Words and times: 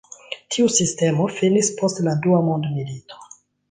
Tiu 0.55 0.71
sistemo 0.77 1.29
finis 1.43 1.71
post 1.83 2.05
la 2.11 2.19
Dua 2.27 2.43
Mondmilito. 2.51 3.27